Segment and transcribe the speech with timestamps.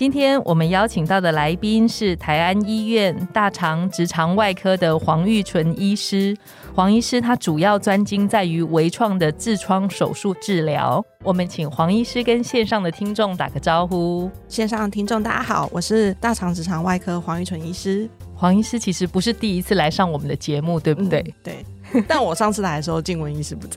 [0.00, 6.34] 今天我们邀请到的来宾是台安医院大肠直肠外科的黄玉纯医师。
[6.74, 11.04] 黄医师他主要专精在于微创的痔疮手术治疗。
[11.22, 14.30] 我们请黄医师跟线上的听众打个招呼。
[14.48, 18.08] 线上的听众大家好，我是大肠直肠外科黄玉纯医师。
[18.34, 21.22] 黄医师其实不是第一次来上我们的节目，对不对？
[21.42, 21.62] 对。
[22.08, 23.76] 但我上次来的时候，静雯医师不在。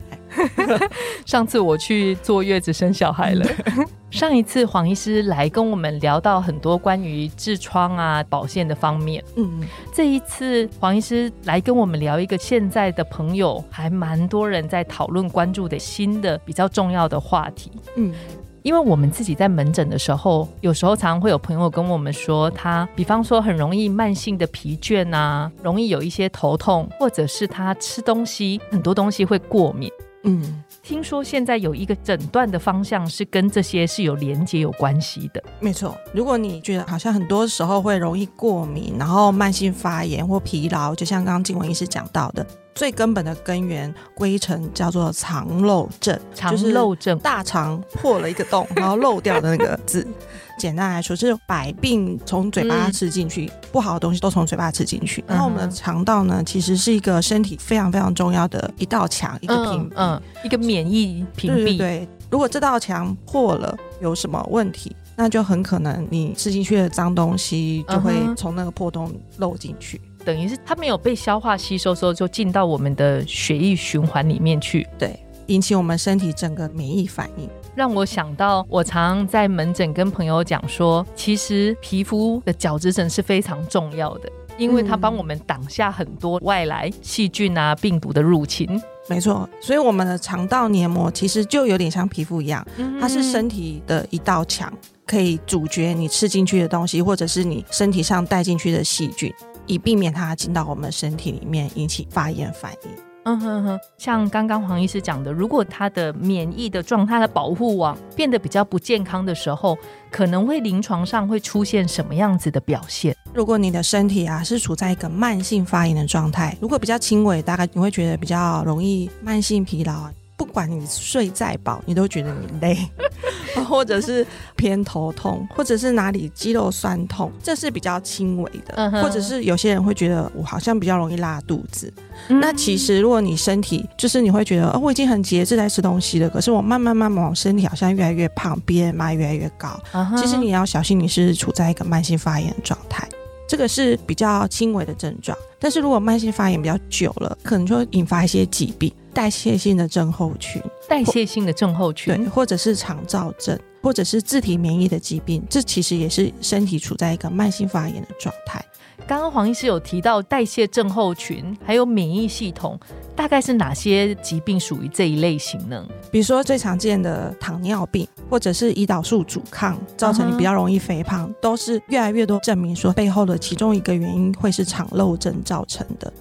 [1.26, 3.46] 上次我去坐月子生小孩了。
[4.12, 9.24] 上一次黄医师来跟我们聊到很多关于痔疮啊保健的方面。
[9.36, 9.62] 嗯，
[9.92, 17.72] 这一次黄医师来跟我们聊一个现在的朋友还蛮多人在讨论关注的新的比较重要的话题。
[17.96, 18.14] 嗯。
[18.62, 29.92] 因为我们自己在门诊的时候，有时候常常会有朋友跟我们说，他比方说很容易慢性的疲倦啊，容易有一些头痛，或者是他吃东西很多东西会过敏。
[30.24, 35.44] 嗯，听说现在有一个诊断的方向是跟这些是有连接有关系的。
[35.60, 42.46] 没错，如果你觉得好像很多时候会容易过敏，然后慢性发炎或疲劳，就像刚刚静文医师讲到的。
[42.76, 50.06] 最根本的根源归成叫做肠漏症，肠漏症，大肠破了一个洞，然后漏掉的那个字。
[50.60, 55.24] 简单来说，就是百病从嘴巴吃进去，不好的东西都从嘴巴吃进去。
[55.28, 61.76] 然后我们的肠道呢，其实是一个身体非常非常重要的一道墙，一个屏，嗯，一个免疫屏蔽。
[61.76, 70.00] 对，如果这道墙破了，有什么问题，那就很可能你吃进去的脏东西就会从那个破洞漏进去。
[70.26, 75.18] 等于是它没有被消化吸收之后，就进到我们的血液循环里面去，对，
[75.48, 77.50] 引起我们身体整个免疫反应。
[77.76, 88.82] 让我想到，我常常在门诊跟朋友讲说，其实皮肤的角质层是非常重要的，因为它帮我们挡下很多外来细菌啊、病毒的入侵。
[89.10, 92.66] 没错，所以我们的肠道黏膜其实就有点像皮肤一样，
[93.02, 94.72] 它是身体的一道墙，
[95.06, 99.34] 可以阻绝你吃进去的东西，或者是你身体上带进去的细菌。
[99.66, 102.90] 以避免它进到我们身体里面引起发炎反应。
[103.26, 109.78] 嗯哼哼，像刚刚黄医师讲的，如果他的免疫的状态的保护网变得比较不健康的时候，
[110.12, 113.16] 可能会临床上会出现什么样子的表现？
[113.34, 120.10] 如果你的身体啊是处在一个慢性发炎的状态，如果比较轻微，大概你会觉得比较容易慢性疲劳。
[120.44, 122.78] 不管你睡再饱，你都觉得你累，
[123.66, 124.28] 或者是
[124.58, 128.92] 偏头痛，或者是哪里肌肉酸痛，这是比较轻微的。
[129.02, 131.92] 或者是有些人会觉得我好像比较容易拉肚子。
[132.28, 139.80] 那其实如果你身体就是你会觉得，哦，我已经很节制在吃东西了，可是我慢慢慢慢，我身体好像越来越胖，BMI 越来越高。
[140.18, 143.08] 其实你要小心，你是处在一个慢性发炎状态。
[143.48, 148.94] 这个是比较轻微的症状，但是如果慢性发炎比较久了，可能就会引发一些疾病。
[149.14, 158.62] 代谢性的症候群，代谢性的症候群，对，或者是肠燥症，或者是自体免疫的疾病，这其实也是身体处在一个慢性发炎的状态。
[159.06, 162.80] 刚刚黄医师有提到代谢症候群，还有免疫系统，
[163.16, 165.86] 大概是哪些疾病属于这一类型呢？
[166.10, 176.12] 比如说最常见的糖尿病，或者是胰岛素阻抗，造成你比较容易肥胖，都是越来越多证明说背后的其中一个原因会是肠漏症造成的。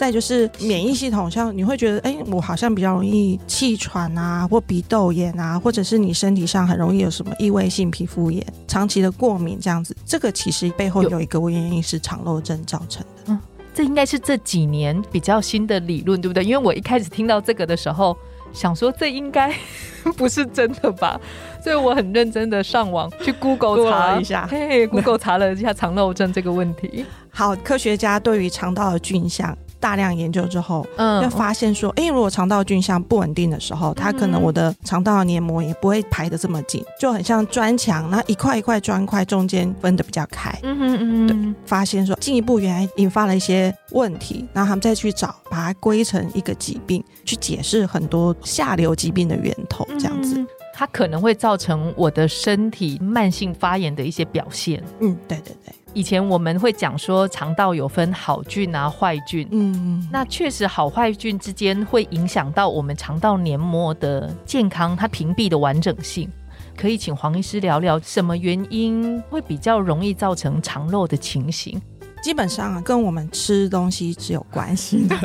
[0.00, 13.22] 再就是免疫系统，像你会觉得，哎，我好像比较容易气喘啊，或鼻窦炎啊，或者是你身体上很容易有什么异位性皮肤炎、长期的过敏这样子，这个其实背后有一个原因是肠漏症造成的。
[13.26, 13.38] 嗯，
[13.74, 16.42] 这应该是这几年比较新的理论，对不对？
[16.42, 18.16] 因为我一开始听到这个的时候，
[18.54, 19.54] 想说这应该
[20.16, 21.20] 不是真的吧，
[21.62, 27.04] 所以我很认真的上网 去 Google 查一下， 嘿，Google 查了一下肠漏症这个问题。
[27.28, 29.54] 好，科学家对于肠道的菌相。
[29.80, 40.56] 大量研究之后，嗯，就发现说，哎，如果肠道菌相不稳定的时候，它可能我的肠道黏膜也不会排的这么紧，就很像砖墙，那一块一块砖块中间分的比较开。
[40.62, 50.44] 嗯嗯嗯，对，发现说进一步原来引发了一些问题，然后他们再去找，把它归成一个疾病，去解释很多下流疾病的源头，这样子，
[50.74, 54.82] 它可能会造成我的身体慢性发炎的一些表现。
[55.00, 55.74] 嗯，对对对。
[55.92, 66.30] 以前我们会讲说肠道有分好菌啊坏菌，嗯，那确实好坏菌之间会影响到我们肠道黏膜的健康，它屏蔽的完整性。
[66.76, 71.80] 可以请黄医师聊聊什么原因会比较容易造成肠漏的情形？
[72.22, 75.16] 基本上跟我们吃东西是有关系的，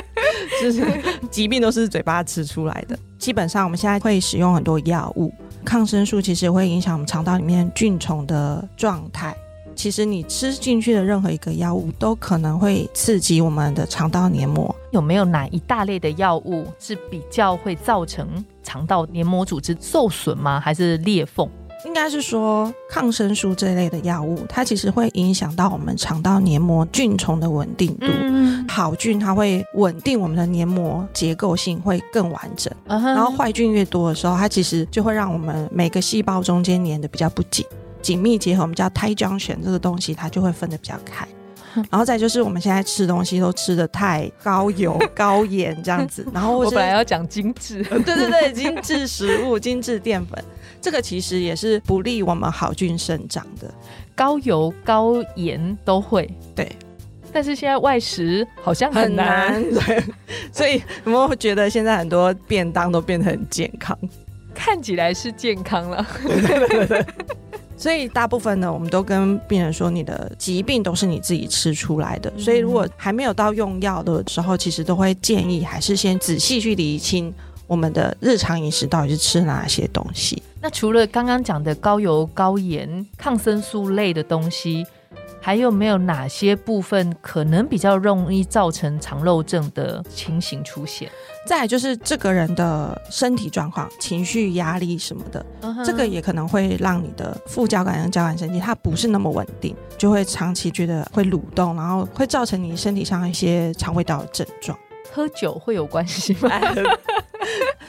[0.62, 0.84] 就是
[1.30, 2.98] 疾病都是嘴巴吃出来的。
[3.18, 5.32] 基本上我们现在会使用很多药物，
[5.64, 9.36] 抗生素其实会影响我们肠道里面菌虫的状态。
[9.74, 14.74] 其实你吃进去的任何一个药物都可能会刺激我们的肠道黏膜。
[14.90, 20.60] 有没有哪一大类的药物是比较会造成肠道黏膜组织受损吗？
[20.60, 21.48] 还是裂缝？
[21.84, 28.06] 应该是说抗生素这类的药物，它其实会影响到我们肠道黏膜菌虫的稳定度。
[28.08, 37.64] 嗯好菌它会稳定我们的黏膜结构性会更完整，然后坏菌越多的时候，它其实就会让我们每个细胞中间粘的比较不紧。
[38.04, 41.26] 紧密结合，我们叫胎浆选这个东西，它就会分得比较开。
[41.90, 46.24] 然后再就是我们现在吃东西都吃的太高油、 高盐这样子。
[46.32, 50.44] 然后我本来要讲精致，对对对，精致食物、精致淀粉，
[50.80, 53.72] 这个其实也是不利我们好菌生长的。
[54.14, 56.70] 高油、高盐都会对，
[57.32, 60.04] 但是现在外食好像很难，对。
[60.52, 63.98] 所以有没有觉得现在很多便当都变得很健康？
[64.54, 66.06] 看起来是健康了。
[67.76, 72.32] 所以大部分呢，我们都跟病人说，你的疾病都是你自己吃出来的。
[72.38, 77.32] 所以如果还没有到用药的时候，其实都会建议还是先仔细去理清
[77.66, 80.42] 我们的日常饮食到底是吃哪些东西。
[80.60, 84.86] 那除了刚刚讲的高油、高盐、抗生素类的东西。
[85.44, 91.10] 还有没有哪些部分可能比较容易造成肠漏症的情形出现？
[91.46, 95.44] 再就是这个人的身体状况、情绪压力什么的，
[95.84, 104.78] 这个也可能会让你的副交感跟交感神经它不是那么稳定，就会长期觉得会蠕动，然后会造成你身体上一些肠胃道的症状。
[105.12, 106.50] 喝酒会有关系吗？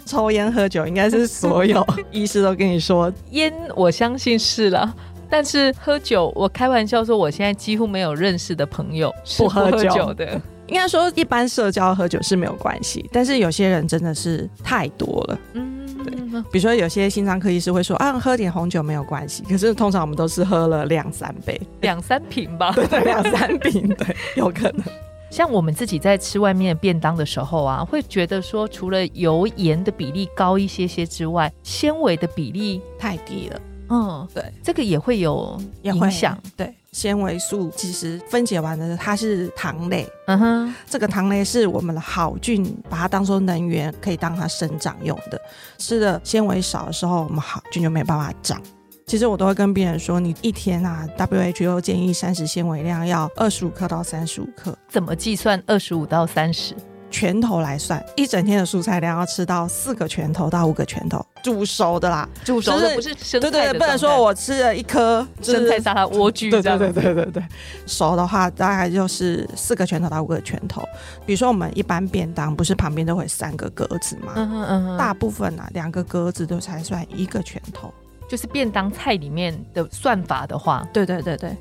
[0.05, 4.93] 抽烟喝酒应该是所有 医师都跟你说，烟我相信是了。
[5.35, 10.41] 但是喝酒，我开玩笑说，我现在几乎没有认识的朋友不喝酒的。
[10.67, 15.39] 应该说，一般社交喝酒是没有关系，但是有些人真的是太多了。
[15.51, 16.41] 嗯，对。
[16.43, 19.43] 比如说，有些心脏科医师会说啊，喝点红酒没有关系。
[19.43, 22.71] 可是通常我们都是喝了两三杯、两三瓶吧。
[22.71, 24.83] 对 对，两三瓶，对， 有可能。
[25.29, 33.59] 像我们自己在吃外面便当的时候啊，会觉得说，除了油盐的比例高一些些之外，纤维的比例太低了。
[33.89, 36.37] 嗯，对，这个也会有影响。
[36.57, 45.39] 对，纤维素其实分解完的它是糖类，嗯哼，这个糖类是我们的好菌把它当做能源，可以当它生长用的。
[45.77, 48.61] 吃的纤维少的时候，我们好菌就没办法长。
[49.05, 54.75] 其实我都会跟病人说，你一天啊，WHO 建议膳食纤维量要二十五克到三十五克。
[54.89, 56.73] 怎么计算二十五到三十？
[57.15, 63.49] 拳头来算，一整天的蔬菜量要吃到四个拳头到五个拳头，煮熟的啦，煮熟的不是生菜。
[63.49, 66.77] 对对，不能说我吃了一颗生菜沙拉莴苣这样。
[66.77, 67.43] 对对对对对，
[67.87, 70.83] 熟的话大概就是四个拳头到五个拳头。
[71.25, 74.33] 比如说我们一般便当不是旁边都会三个格子吗？
[74.35, 77.93] 嗯嗯嗯，大部分啊两个格子都才算一个拳头，
[78.27, 81.55] 就是便当菜里面的算法的话，对对对对。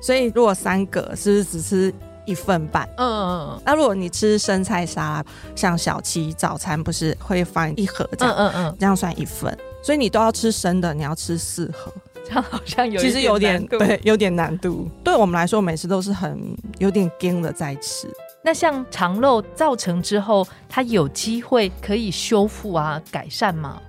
[0.00, 1.92] 所以如果三个是不是只吃？
[2.24, 3.62] 一份半，嗯嗯嗯。
[3.64, 5.24] 那如果你吃生菜沙拉，
[5.54, 9.56] 像小七早餐不是会放一盒这样，嗯嗯嗯，这样算一份。
[9.82, 11.92] 所以你都要吃生的，你要吃四盒，
[12.24, 14.88] 这 样好像有其实有点对，有点难度。
[15.02, 16.38] 对我们来说，每次都是很
[16.78, 18.08] 有点惊的在吃。
[18.42, 23.80] 那像肠漏造成之后，它有机会可以修复啊，改善吗？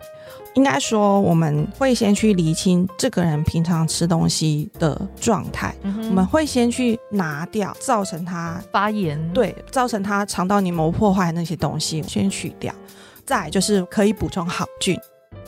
[0.55, 5.75] 应该说，我们会先去厘清这个人平常吃东西的状态。
[5.83, 12.73] 我们会先去拿掉造成他发炎，对，造成他肠道黏膜破坏那些东西，先取掉。
[13.25, 14.97] 再就是可以补充好菌。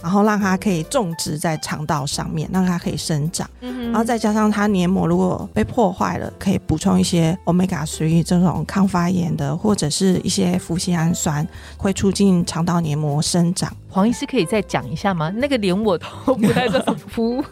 [0.01, 3.50] 然后让它可以种植在肠道上面，让它可以生长。
[3.62, 13.74] 嗯然后再加上它黏膜如果被破坏了，可以补充一些 omega three 这种抗发炎的，或者是一些脯酰氨酸，会促进肠道黏膜生长。
[13.89, 15.30] 黄医师可以再讲一下吗？
[15.30, 16.96] 那个连我都不太懂。
[17.16, 17.44] 脯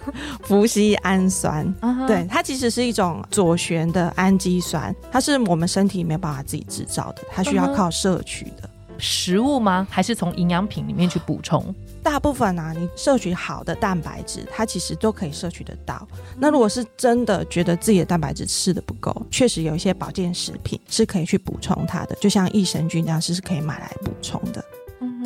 [0.46, 1.74] 脯酰氨酸，
[2.06, 8.70] 对，它其实是一种左旋的氨基酸，它是我们身体没有办法自己制造的，它需要靠摄取的。
[8.98, 9.88] 食物吗？
[9.90, 11.74] 还是从营养品里面去补充？
[12.04, 16.08] 大部分啊，你摄取好的蛋白质，它其实都可以摄取得到。
[16.38, 24.64] 那如果是真的觉得自己的蛋白质吃的不够，确实有一些保健食品是可以去补充它的，就像益生菌这样是是可以买来补充的。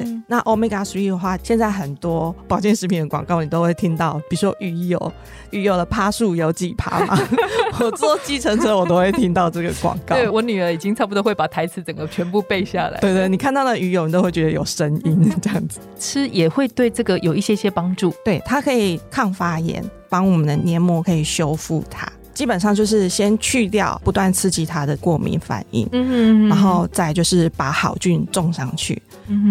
[0.03, 5.11] 对，那 Omega Three 的话，现在很多保健食品的广告你都会听到，比如说鱼油，
[5.51, 7.17] 鱼油的趴数有几趴嘛？
[7.79, 10.15] 我坐计程车我都会听到这个广告。
[10.15, 12.99] 对我女儿已经差不多会把台词整个全部背下来。
[12.99, 15.79] 对对，你看到的鱼油，你都会觉得有声音 这样子。
[15.97, 18.13] 吃也会对这个有一些些帮助。
[18.23, 22.07] 对，它可以抗发炎，帮我们的黏膜可以修复它。
[22.39, 29.01] 基本上就是先去掉不断刺激它的过敏反应，嗯然后再就是把好菌种上去，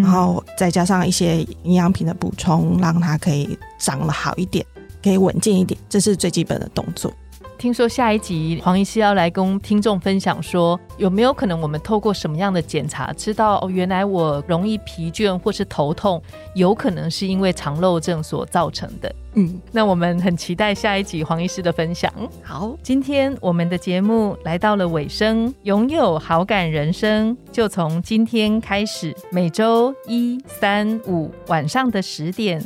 [0.01, 4.65] 然后再加上一些营养品的补充，让它可以长得好一点，
[5.03, 7.13] 可以稳健一点，这是最基本的动作。
[7.59, 16.23] 听说下一集黄医师要来跟听众分享，说有没有可能我们透过什么样的检查，知道哦，原来我容易疲倦或是头痛，
[16.55, 19.13] 有可能是因为肠漏症所造成的。
[19.33, 22.11] 嗯，那我们很期待下一集黄医师的分享。
[22.41, 32.65] 好，今天我们的节目来到了尾声，拥有好感人生就从今天开始，每周一、三、五晚上的十点，